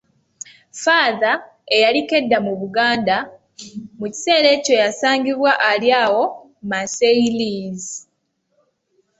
Father, 0.83 1.33
eyaliko 1.75 2.13
edda 2.21 2.37
mu 2.47 2.53
Buganda, 2.61 3.17
mu 3.99 4.07
kiseera 4.13 4.47
ekyo 4.55 4.73
yasangibwa 4.83 5.51
ali 5.71 5.89
awo 6.03 6.23
Marseilles. 6.69 7.85